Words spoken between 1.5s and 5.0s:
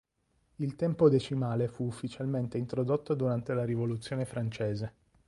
fu ufficialmente introdotto durante la Rivoluzione francese.